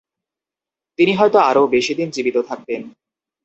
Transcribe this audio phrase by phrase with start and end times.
[0.99, 2.81] তিনি হয়তো আরও বেশিদিন জীবিত থাকতেন।